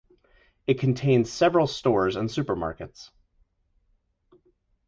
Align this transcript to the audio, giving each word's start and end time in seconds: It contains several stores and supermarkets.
It 0.65 0.79
contains 0.79 1.31
several 1.31 1.67
stores 1.67 2.15
and 2.15 2.27
supermarkets. 2.27 3.11